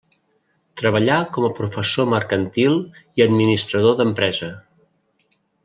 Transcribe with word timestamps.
Treballà 0.79 1.17
com 1.35 1.45
a 1.49 1.51
professor 1.59 2.09
mercantil 2.13 2.79
i 3.21 3.27
administrador 3.29 3.97
d'empresa. 4.01 4.51